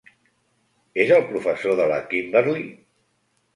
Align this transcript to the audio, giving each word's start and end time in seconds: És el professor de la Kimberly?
És 1.03 1.13
el 1.17 1.27
professor 1.33 1.77
de 1.81 1.87
la 1.93 2.01
Kimberly? 2.15 2.67